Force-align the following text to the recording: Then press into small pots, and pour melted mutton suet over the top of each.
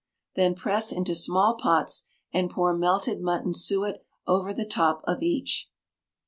Then 0.35 0.55
press 0.55 0.91
into 0.91 1.13
small 1.13 1.53
pots, 1.57 2.07
and 2.33 2.49
pour 2.49 2.75
melted 2.75 3.21
mutton 3.21 3.53
suet 3.53 4.03
over 4.25 4.51
the 4.51 4.65
top 4.65 5.01
of 5.05 5.21
each. 5.21 5.69